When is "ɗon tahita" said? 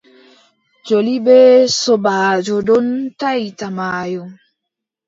2.67-3.67